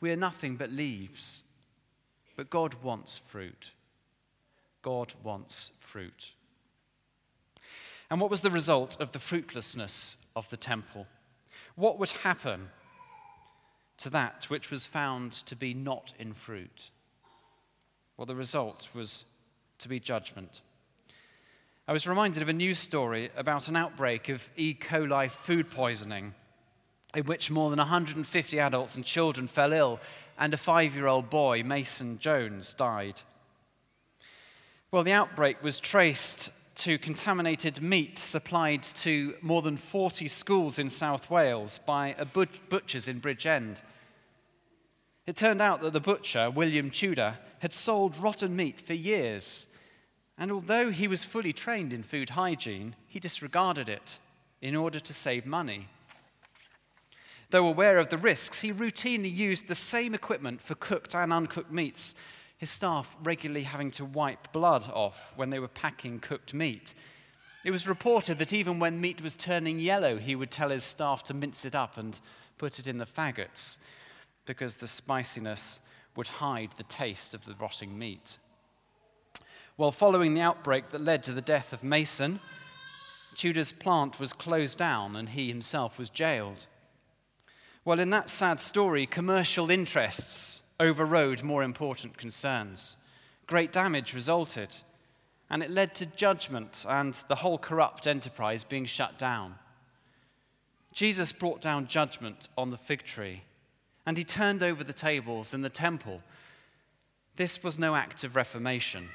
we 0.00 0.10
are 0.10 0.16
nothing 0.16 0.56
but 0.56 0.72
leaves. 0.72 1.44
But 2.34 2.50
God 2.50 2.74
wants 2.82 3.18
fruit. 3.18 3.70
God 4.82 5.14
wants 5.22 5.70
fruit. 5.78 6.32
And 8.10 8.20
what 8.20 8.30
was 8.30 8.40
the 8.40 8.50
result 8.50 9.00
of 9.00 9.12
the 9.12 9.20
fruitlessness 9.20 10.16
of 10.34 10.50
the 10.50 10.56
temple? 10.56 11.06
What 11.76 12.00
would 12.00 12.10
happen 12.10 12.70
to 13.98 14.10
that 14.10 14.50
which 14.50 14.72
was 14.72 14.88
found 14.88 15.32
to 15.32 15.54
be 15.54 15.72
not 15.72 16.14
in 16.18 16.32
fruit? 16.32 16.90
Well, 18.16 18.26
the 18.26 18.34
result 18.34 18.88
was 18.92 19.24
to 19.78 19.88
be 19.88 20.00
judgment. 20.00 20.62
I 21.86 21.92
was 21.92 22.06
reminded 22.06 22.40
of 22.40 22.48
a 22.48 22.54
news 22.54 22.78
story 22.78 23.30
about 23.36 23.68
an 23.68 23.76
outbreak 23.76 24.30
of 24.30 24.48
E. 24.56 24.72
coli 24.72 25.30
food 25.30 25.68
poisoning, 25.68 26.32
in 27.14 27.24
which 27.24 27.50
more 27.50 27.68
than 27.68 27.78
150 27.78 28.58
adults 28.58 28.96
and 28.96 29.04
children 29.04 29.46
fell 29.46 29.74
ill, 29.74 30.00
and 30.38 30.54
a 30.54 30.56
five 30.56 30.94
year 30.94 31.06
old 31.06 31.28
boy, 31.28 31.62
Mason 31.62 32.18
Jones, 32.18 32.72
died. 32.72 33.20
Well, 34.90 35.02
the 35.02 35.12
outbreak 35.12 35.62
was 35.62 35.78
traced 35.78 36.48
to 36.76 36.96
contaminated 36.96 37.82
meat 37.82 38.16
supplied 38.16 38.82
to 38.82 39.34
more 39.42 39.60
than 39.60 39.76
40 39.76 40.26
schools 40.28 40.78
in 40.78 40.88
South 40.88 41.28
Wales 41.28 41.80
by 41.80 42.14
a 42.16 42.24
butcher's 42.24 43.08
in 43.08 43.20
Bridgend. 43.20 43.82
It 45.26 45.36
turned 45.36 45.60
out 45.60 45.82
that 45.82 45.92
the 45.92 46.00
butcher, 46.00 46.50
William 46.50 46.88
Tudor, 46.88 47.36
had 47.58 47.74
sold 47.74 48.16
rotten 48.16 48.56
meat 48.56 48.80
for 48.80 48.94
years 48.94 49.66
and 50.36 50.50
although 50.50 50.90
he 50.90 51.08
was 51.08 51.24
fully 51.24 51.52
trained 51.52 51.92
in 51.92 52.02
food 52.02 52.30
hygiene, 52.30 52.96
he 53.06 53.20
disregarded 53.20 53.88
it 53.88 54.18
in 54.60 54.74
order 54.74 54.98
to 54.98 55.12
save 55.12 55.46
money. 55.46 55.88
Though 57.50 57.66
aware 57.66 57.98
of 57.98 58.08
the 58.08 58.18
risks, 58.18 58.62
he 58.62 58.72
routinely 58.72 59.34
used 59.34 59.68
the 59.68 59.74
same 59.74 60.14
equipment 60.14 60.60
for 60.60 60.74
cooked 60.74 61.14
and 61.14 61.32
uncooked 61.32 61.70
meats. 61.70 62.14
his 62.56 62.70
staff 62.70 63.14
regularly 63.22 63.64
having 63.64 63.90
to 63.90 64.04
wipe 64.04 64.50
blood 64.52 64.88
off 64.92 65.32
when 65.36 65.50
they 65.50 65.58
were 65.58 65.68
packing 65.68 66.18
cooked 66.18 66.54
meat. 66.54 66.94
It 67.64 67.70
was 67.70 67.88
reported 67.88 68.38
that 68.38 68.52
even 68.52 68.78
when 68.78 69.00
meat 69.00 69.22
was 69.22 69.36
turning 69.36 69.80
yellow, 69.80 70.18
he 70.18 70.34
would 70.34 70.50
tell 70.50 70.70
his 70.70 70.84
staff 70.84 71.22
to 71.24 71.34
mince 71.34 71.64
it 71.64 71.74
up 71.74 71.98
and 71.98 72.18
put 72.56 72.78
it 72.78 72.86
in 72.86 72.98
the 72.98 73.06
faggots 73.06 73.78
because 74.46 74.76
the 74.76 74.88
spiciness 74.88 75.80
would 76.16 76.28
hide 76.28 76.72
the 76.72 76.84
taste 76.84 77.34
of 77.34 77.44
the 77.44 77.54
rotting 77.54 77.98
meat. 77.98 78.38
Well, 79.76 79.90
following 79.90 80.34
the 80.34 80.40
outbreak 80.40 80.90
that 80.90 81.00
led 81.00 81.24
to 81.24 81.32
the 81.32 81.40
death 81.40 81.72
of 81.72 81.82
Mason, 81.82 82.38
Tudor's 83.34 83.72
plant 83.72 84.20
was 84.20 84.32
closed 84.32 84.78
down 84.78 85.16
and 85.16 85.30
he 85.30 85.48
himself 85.48 85.98
was 85.98 86.10
jailed. 86.10 86.66
Well, 87.84 87.98
in 87.98 88.10
that 88.10 88.30
sad 88.30 88.60
story, 88.60 89.04
commercial 89.04 89.72
interests 89.72 90.62
overrode 90.78 91.42
more 91.42 91.64
important 91.64 92.16
concerns. 92.16 92.98
Great 93.48 93.72
damage 93.72 94.14
resulted, 94.14 94.76
and 95.50 95.60
it 95.60 95.72
led 95.72 95.96
to 95.96 96.06
judgment 96.06 96.86
and 96.88 97.14
the 97.26 97.36
whole 97.36 97.58
corrupt 97.58 98.06
enterprise 98.06 98.62
being 98.62 98.84
shut 98.84 99.18
down. 99.18 99.56
Jesus 100.92 101.32
brought 101.32 101.60
down 101.60 101.88
judgment 101.88 102.48
on 102.56 102.70
the 102.70 102.78
fig 102.78 103.02
tree, 103.02 103.42
and 104.06 104.16
he 104.16 104.22
turned 104.22 104.62
over 104.62 104.84
the 104.84 104.92
tables 104.92 105.52
in 105.52 105.62
the 105.62 105.68
temple. 105.68 106.22
This 107.34 107.64
was 107.64 107.76
no 107.76 107.96
act 107.96 108.22
of 108.22 108.36
reformation. 108.36 109.08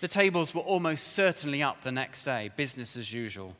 The 0.00 0.08
tables 0.08 0.54
were 0.54 0.62
almost 0.62 1.08
certainly 1.08 1.62
up 1.62 1.82
the 1.82 1.92
next 1.92 2.24
day, 2.24 2.50
business 2.56 2.96
as 2.96 3.12
usual. 3.12 3.54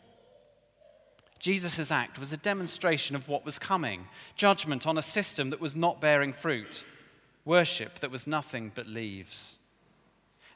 Jesus' 1.38 1.90
act 1.90 2.18
was 2.18 2.32
a 2.32 2.36
demonstration 2.36 3.16
of 3.16 3.28
what 3.28 3.44
was 3.44 3.58
coming 3.58 4.06
judgment 4.36 4.86
on 4.86 4.98
a 4.98 5.02
system 5.02 5.50
that 5.50 5.60
was 5.60 5.74
not 5.74 6.00
bearing 6.00 6.32
fruit, 6.32 6.84
worship 7.44 8.00
that 8.00 8.10
was 8.10 8.26
nothing 8.26 8.72
but 8.74 8.86
leaves. 8.86 9.58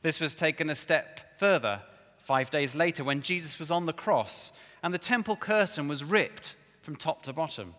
This 0.02 0.20
was 0.20 0.34
taken 0.34 0.68
a 0.68 0.74
step 0.74 1.38
further 1.38 1.80
five 2.18 2.50
days 2.50 2.74
later 2.74 3.04
when 3.04 3.22
Jesus 3.22 3.58
was 3.58 3.70
on 3.70 3.86
the 3.86 3.92
cross 3.92 4.52
and 4.82 4.92
the 4.92 4.98
temple 4.98 5.36
curtain 5.36 5.88
was 5.88 6.04
ripped 6.04 6.54
from 6.82 6.96
top 6.96 7.22
to 7.22 7.32
bottom. 7.32 7.74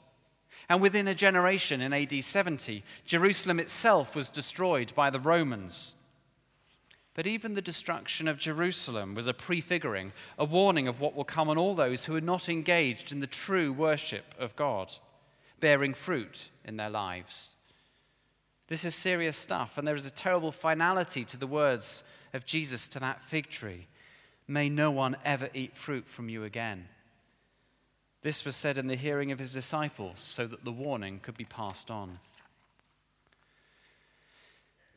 And 0.68 0.82
within 0.82 1.08
a 1.08 1.14
generation 1.14 1.82
in 1.82 1.94
AD 1.94 2.24
70, 2.24 2.84
Jerusalem 3.06 3.60
itself 3.60 4.16
was 4.16 4.30
destroyed 4.30 4.94
by 4.96 5.12
the 5.12 5.20
Romans. 5.20 5.94
But 7.16 7.26
even 7.26 7.54
the 7.54 7.62
destruction 7.62 8.28
of 8.28 8.38
Jerusalem 8.38 9.16
was 9.16 9.26
a 9.26 9.34
prefiguring, 9.34 10.12
a 10.38 10.44
warning 10.46 10.88
of 10.88 11.00
what 11.00 11.16
will 11.16 11.24
come 11.24 11.50
on 11.50 11.58
all 11.58 11.74
those 11.74 12.06
who 12.06 12.16
are 12.16 12.22
not 12.22 12.50
engaged 12.50 13.12
in 13.12 13.22
the 13.22 13.28
true 13.28 13.72
worship 13.72 14.36
of 14.38 14.56
God, 14.58 14.92
bearing 15.62 15.94
fruit 15.94 16.50
in 16.66 16.76
their 16.76 16.90
lives. 16.90 17.56
This 18.68 18.84
is 18.84 18.96
serious 18.96 19.38
stuff, 19.38 19.78
and 19.78 19.88
there 19.88 19.96
is 19.96 20.06
a 20.06 20.12
terrible 20.12 20.52
finality 20.52 21.24
to 21.24 21.38
the 21.38 21.48
words 21.48 22.04
of 22.34 22.46
Jesus 22.46 22.88
to 22.90 23.00
that 23.00 23.22
fig 23.22 23.50
tree 23.50 23.88
May 24.48 24.70
no 24.70 24.92
one 24.92 25.18
ever 25.26 25.50
eat 25.56 25.76
fruit 25.76 26.08
from 26.08 26.30
you 26.30 26.44
again. 26.44 26.88
This 28.22 28.46
was 28.46 28.56
said 28.56 28.78
in 28.78 28.86
the 28.86 28.96
hearing 28.96 29.32
of 29.32 29.40
his 29.40 29.54
disciples 29.54 30.20
so 30.20 30.46
that 30.46 30.64
the 30.64 30.72
warning 30.72 31.20
could 31.20 31.36
be 31.36 31.46
passed 31.46 31.90
on. 31.90 32.20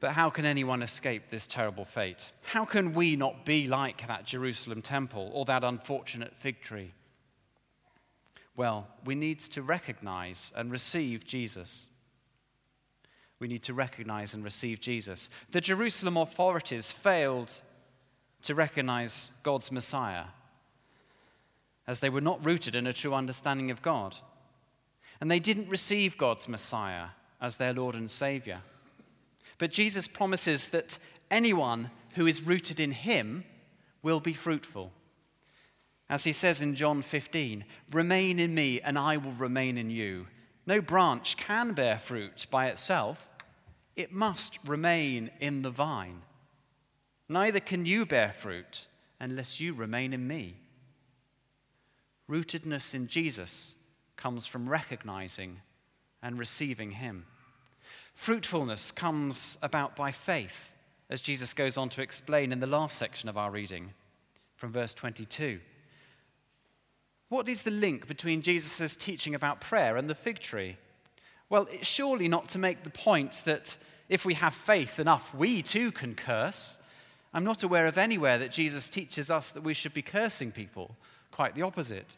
But 0.00 0.12
how 0.12 0.31
can 0.31 0.45
anyone 0.45 0.83
escape 0.83 1.28
this 1.28 1.47
terrible 1.47 1.85
fate? 1.85 2.31
How 2.43 2.64
can 2.64 2.95
we 2.95 3.17
not 3.17 3.45
be 3.45 3.67
like 3.67 4.07
that 4.07 4.25
Jerusalem 4.25 4.81
temple 4.81 5.31
or 5.33 5.45
that 5.47 5.64
unfortunate 5.64 6.37
fig 6.37 6.61
tree? 6.61 6.93
Well, 8.55 8.87
we 9.05 9.14
need 9.14 9.40
to 9.40 9.62
recognize 9.62 10.52
and 10.57 10.71
receive 10.71 11.25
Jesus. 11.25 11.90
We 13.40 13.49
need 13.49 13.62
to 13.64 13.75
recognize 13.75 14.35
and 14.35 14.43
receive 14.45 14.81
Jesus. 14.81 15.31
The 15.50 15.61
Jerusalem 15.61 16.17
authorities 16.17 16.90
failed 16.93 17.61
to 18.43 18.55
recognize 18.55 19.33
God's 19.43 19.71
Messiah 19.73 20.25
as 21.87 22.00
they 22.00 22.11
were 22.11 22.21
not 22.21 22.45
rooted 22.45 22.75
in 22.75 22.87
a 22.87 22.93
true 22.93 23.15
understanding 23.15 23.71
of 23.71 23.82
God. 23.82 24.17
And 25.21 25.30
they 25.30 25.41
didn't 25.41 25.69
receive 25.69 26.19
God's 26.19 26.49
Messiah 26.49 27.08
as 27.41 27.56
their 27.56 27.73
Lord 27.73 27.95
and 27.95 28.11
Savior. 28.11 28.61
But 29.58 29.73
Jesus 29.73 30.08
promises 30.08 30.68
that 30.68 30.99
anyone 31.30 31.90
who 32.14 32.26
is 32.26 32.42
rooted 32.42 32.80
in 32.80 32.92
him 32.92 33.44
will 34.02 34.21
be 34.21 34.32
fruitful. 34.32 34.92
As 36.08 36.25
he 36.25 36.32
says 36.32 36.62
in 36.62 36.75
John 36.75 37.02
15, 37.02 37.64
remain 37.92 38.38
in 38.38 38.54
me 38.54 38.80
and 38.80 38.99
I 38.99 39.16
will 39.16 39.32
remain 39.32 39.76
in 39.76 39.90
you. 39.90 40.26
No 40.66 40.80
branch 40.80 41.36
can 41.36 41.73
bear 41.73 41.99
fruit 41.99 42.47
by 42.50 42.68
itself, 42.68 43.28
it 43.97 44.12
must 44.12 44.58
remain 44.64 45.30
in 45.40 45.62
the 45.62 45.71
vine. 45.71 46.23
Neither 47.28 47.60
can 47.60 47.84
you 47.84 48.06
bear 48.06 48.32
fruit 48.32 48.86
unless 49.21 49.60
you 49.60 49.75
remain 49.75 50.12
in 50.12 50.26
me. 50.26 50.56
Rootedness 52.30 52.94
in 52.94 53.08
Jesus 53.08 53.75
comes 54.16 54.47
from 54.47 54.68
recognizing 54.68 55.60
and 56.23 56.38
receiving 56.38 56.92
him. 56.92 57.26
Fruitfulness 58.19 58.91
comes 58.91 59.57
about 59.63 59.95
by 59.95 60.11
faith, 60.11 60.71
as 61.09 61.21
Jesus 61.21 61.54
goes 61.54 61.78
on 61.78 61.89
to 61.91 62.02
explain 62.02 62.50
in 62.50 62.59
the 62.59 62.67
last 62.67 62.99
section 62.99 63.28
of 63.28 63.39
our 63.39 63.49
reading 63.49 63.95
from 64.57 64.73
verse 64.73 64.93
22. 64.93 65.61
What 67.28 67.49
is 67.49 67.63
the 67.63 67.71
link 67.71 68.09
between 68.09 68.43
Jesus' 68.43 68.97
teaching 68.97 69.37
about 69.37 69.61
prayer 69.61 69.97
and 69.97 70.11
the 70.11 70.17
fig 70.17 70.41
tree? 70.41 70.78
Well, 71.49 71.69
it's 71.71 71.87
surely 71.87 72.26
not 72.26 72.49
to 72.49 72.59
make 72.59 72.83
the 72.83 72.91
point 72.91 73.43
that 73.45 73.76
if 74.09 74.25
we 74.25 74.35
have 74.35 74.52
faith 74.52 74.99
enough, 74.99 75.33
we 75.33 75.63
too 75.63 75.93
can 75.93 76.17
curse. 76.17 76.76
I'm 77.33 77.45
not 77.45 77.63
aware 77.63 77.87
of 77.87 77.97
anywhere 77.97 78.37
that 78.39 78.50
Jesus 78.50 78.91
teaches 78.91 79.31
us 79.31 79.50
that 79.50 79.63
we 79.63 79.75
should 79.75 79.95
be 79.95 80.02
cursing 80.02 80.50
people. 80.50 80.97
Quite 81.31 81.54
the 81.54 81.63
opposite. 81.63 82.17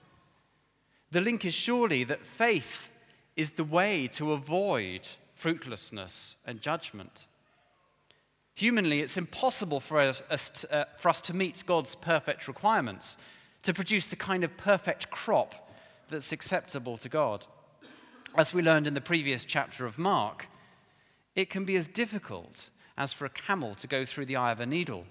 The 1.10 1.20
link 1.20 1.44
is 1.44 1.54
surely 1.54 2.04
that 2.04 2.24
faith 2.24 2.90
is 3.36 3.50
the 3.50 3.64
way 3.64 4.08
to 4.12 4.32
avoid 4.32 5.06
fruitlessness, 5.40 6.36
and 6.44 6.60
judgment. 6.60 7.26
Humanly, 8.56 9.00
it's 9.00 9.16
impossible 9.16 9.80
for 9.80 9.98
us, 9.98 10.50
to, 10.50 10.74
uh, 10.74 10.84
for 10.98 11.08
us 11.08 11.20
to 11.22 11.34
meet 11.34 11.64
God's 11.66 11.94
perfect 11.94 12.46
requirements, 12.46 13.16
to 13.62 13.72
produce 13.72 14.06
the 14.06 14.16
kind 14.16 14.44
of 14.44 14.58
perfect 14.58 15.10
crop 15.10 15.72
that's 16.10 16.30
acceptable 16.30 16.98
to 16.98 17.08
God. 17.08 17.46
As 18.36 18.52
we 18.52 18.60
learned 18.60 18.86
in 18.86 18.92
the 18.92 19.00
previous 19.00 19.46
chapter 19.46 19.86
of 19.86 19.98
Mark, 19.98 20.48
it 21.34 21.48
can 21.48 21.64
be 21.64 21.76
as 21.76 21.86
difficult 21.86 22.68
as 22.98 23.14
for 23.14 23.24
a 23.24 23.30
camel 23.30 23.74
to 23.76 23.86
go 23.86 24.04
through 24.04 24.26
the 24.26 24.36
eye 24.36 24.52
of 24.52 24.60
a 24.60 24.66
needle. 24.66 25.06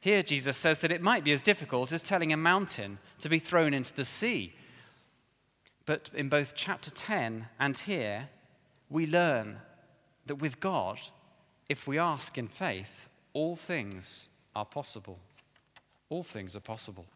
Here, 0.00 0.22
Jesus 0.22 0.56
says 0.56 0.78
that 0.78 0.92
it 0.92 1.02
might 1.02 1.24
be 1.24 1.32
as 1.32 1.42
difficult 1.42 1.92
as 1.92 2.00
telling 2.00 2.32
a 2.32 2.38
mountain 2.38 2.98
to 3.18 3.28
be 3.28 3.38
thrown 3.38 3.74
into 3.74 3.92
the 3.92 4.06
sea. 4.06 4.54
But 5.84 6.08
in 6.14 6.30
both 6.30 6.54
chapter 6.56 6.90
10 6.90 7.48
and 7.60 7.76
here, 7.76 8.30
we 8.92 9.06
learn 9.06 9.56
that 10.26 10.36
with 10.36 10.60
God, 10.60 11.00
if 11.68 11.86
we 11.86 11.98
ask 11.98 12.36
in 12.36 12.46
faith, 12.46 13.08
all 13.32 13.56
things 13.56 14.28
are 14.54 14.66
possible. 14.66 15.18
All 16.10 16.22
things 16.22 16.54
are 16.54 16.60
possible. 16.60 17.06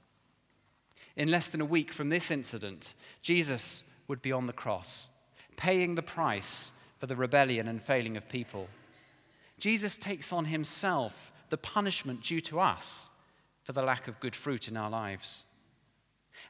In 1.16 1.30
less 1.30 1.48
than 1.48 1.60
a 1.60 1.66
week 1.66 1.92
from 1.92 2.08
this 2.08 2.30
incident, 2.30 2.94
Jesus 3.22 3.84
would 4.08 4.22
be 4.22 4.32
on 4.32 4.46
the 4.46 4.52
cross, 4.52 5.10
paying 5.56 5.94
the 5.94 6.02
price 6.02 6.72
for 6.98 7.06
the 7.06 7.16
rebellion 7.16 7.68
and 7.68 7.82
failing 7.82 8.16
of 8.16 8.28
people. 8.28 8.68
Jesus 9.58 9.96
takes 9.96 10.32
on 10.32 10.46
himself 10.46 11.32
the 11.50 11.56
punishment 11.56 12.22
due 12.22 12.40
to 12.40 12.60
us 12.60 13.10
for 13.62 13.72
the 13.72 13.82
lack 13.82 14.08
of 14.08 14.20
good 14.20 14.34
fruit 14.34 14.68
in 14.68 14.76
our 14.76 14.90
lives. 14.90 15.44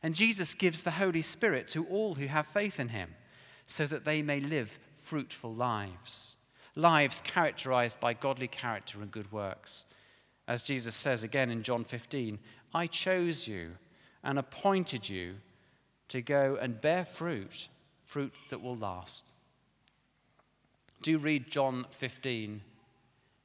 And 0.03 0.15
Jesus 0.15 0.55
gives 0.55 0.83
the 0.83 0.93
Holy 0.93 1.23
Spirit 1.23 1.69
to 1.69 1.85
all 1.87 2.17
who 2.17 2.27
have 2.27 2.47
faith 2.47 2.79
in 2.79 2.89
him 2.89 3.15
so 3.67 3.87
that 3.87 4.05
they 4.05 4.23
may 4.23 4.41
live 4.41 4.79
fruitful 5.07 5.55
lives, 5.55 6.37
lives 6.75 7.23
characterized 7.25 8.01
by 8.01 8.13
godly 8.13 8.49
character 8.49 9.01
and 9.01 9.13
good 9.13 9.31
works. 9.31 9.85
As 10.49 10.63
Jesus 10.63 10.97
says 10.97 11.23
again 11.23 11.49
in 11.49 11.63
John 11.63 11.85
15, 11.85 12.41
I 12.75 12.89
chose 12.89 13.47
you 13.47 13.73
and 14.25 14.37
appointed 14.37 15.09
you 15.09 15.37
to 16.09 16.21
go 16.21 16.59
and 16.61 16.81
bear 16.81 17.05
fruit, 17.05 17.69
fruit 18.05 18.35
that 18.51 18.61
will 18.61 18.77
last. 18.77 19.31
Do 21.03 21.19
read 21.19 21.53
John 21.53 21.87
15 21.91 22.63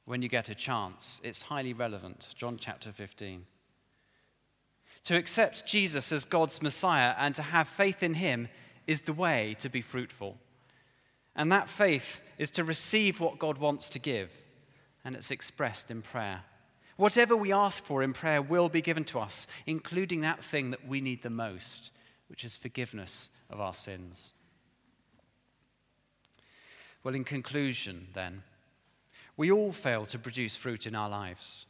when 0.04 0.20
you 0.20 0.28
get 0.28 0.48
a 0.48 0.54
chance. 0.56 1.20
It's 1.22 1.42
highly 1.42 1.72
relevant. 1.72 2.30
John 2.34 2.56
chapter 2.58 2.90
15. 2.90 3.46
To 5.04 5.16
accept 5.16 5.66
Jesus 5.66 6.10
as 6.10 6.24
God's 6.24 6.60
Messiah 6.60 7.14
and 7.16 7.36
to 7.36 7.42
have 7.42 7.68
faith 7.68 8.02
in 8.02 8.14
him 8.14 8.48
is 8.88 9.02
the 9.02 9.12
way 9.12 9.54
to 9.60 9.68
be 9.68 9.80
fruitful. 9.80 10.38
And 11.34 11.50
that 11.50 11.68
faith 11.68 12.20
is 12.38 12.50
to 12.52 12.64
receive 12.64 13.20
what 13.20 13.38
God 13.38 13.58
wants 13.58 13.88
to 13.90 13.98
give, 13.98 14.30
and 15.04 15.14
it's 15.14 15.30
expressed 15.30 15.90
in 15.90 16.02
prayer. 16.02 16.42
Whatever 16.96 17.34
we 17.34 17.52
ask 17.52 17.82
for 17.82 18.02
in 18.02 18.12
prayer 18.12 18.42
will 18.42 18.68
be 18.68 18.82
given 18.82 19.04
to 19.04 19.18
us, 19.18 19.46
including 19.66 20.20
that 20.20 20.44
thing 20.44 20.70
that 20.70 20.86
we 20.86 21.00
need 21.00 21.22
the 21.22 21.30
most, 21.30 21.90
which 22.28 22.44
is 22.44 22.56
forgiveness 22.56 23.30
of 23.50 23.60
our 23.60 23.74
sins. 23.74 24.34
Well, 27.02 27.14
in 27.14 27.24
conclusion, 27.24 28.08
then, 28.12 28.42
We 29.36 29.50
all 29.50 29.72
fail 29.72 30.06
to 30.06 30.18
produce 30.18 30.56
fruit 30.56 30.86
in 30.86 30.94
our 30.94 31.08
lives. 31.08 31.66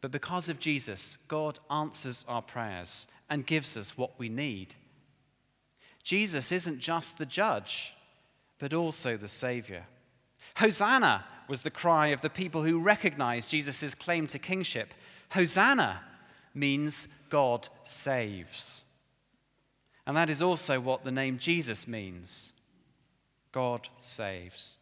But 0.00 0.10
because 0.10 0.48
of 0.48 0.60
Jesus, 0.60 1.16
God 1.28 1.58
answers 1.70 2.24
our 2.28 2.42
prayers 2.42 3.06
and 3.28 3.46
gives 3.46 3.76
us 3.76 3.98
what 3.98 4.18
we 4.18 4.28
need. 4.28 4.74
Jesus 6.02 6.52
isn't 6.52 6.80
just 6.80 7.18
the 7.18 7.26
judge, 7.26 7.94
but 8.58 8.72
also 8.72 9.16
the 9.16 9.28
Savior. 9.28 9.84
Hosanna 10.56 11.24
was 11.48 11.62
the 11.62 11.70
cry 11.70 12.08
of 12.08 12.20
the 12.20 12.30
people 12.30 12.62
who 12.62 12.80
recognized 12.80 13.48
Jesus' 13.48 13.94
claim 13.94 14.26
to 14.28 14.38
kingship. 14.38 14.92
Hosanna 15.30 16.02
means 16.54 17.08
God 17.30 17.68
saves. 17.84 18.84
And 20.06 20.16
that 20.16 20.30
is 20.30 20.42
also 20.42 20.80
what 20.80 21.04
the 21.04 21.10
name 21.10 21.38
Jesus 21.38 21.86
means 21.86 22.52
God 23.52 23.88
saves. 23.98 24.78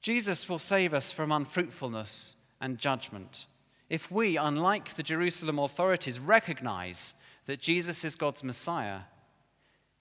Jesus 0.00 0.48
will 0.48 0.58
save 0.58 0.92
us 0.92 1.12
from 1.12 1.30
unfruitfulness 1.30 2.36
and 2.60 2.78
judgment. 2.78 3.46
If 3.88 4.10
we, 4.10 4.36
unlike 4.36 4.94
the 4.94 5.02
Jerusalem 5.02 5.58
authorities, 5.58 6.18
recognize 6.18 7.14
that 7.46 7.60
Jesus 7.60 8.04
is 8.04 8.16
God's 8.16 8.42
Messiah, 8.42 9.00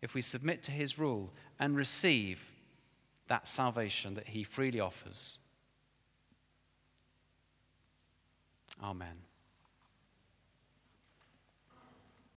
if 0.02 0.14
we 0.14 0.22
submit 0.22 0.64
to 0.64 0.72
his 0.72 0.98
rule 0.98 1.32
and 1.60 1.76
receive 1.76 2.51
that 3.32 3.48
salvation 3.48 4.16
that 4.16 4.28
he 4.28 4.44
freely 4.44 4.82
offers. 4.82 5.40
Amen. 8.84 9.16